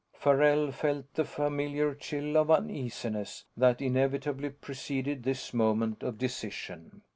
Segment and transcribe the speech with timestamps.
[0.17, 7.03] Farrell felt the familiar chill of uneasiness that inevitably preceded this moment of decision.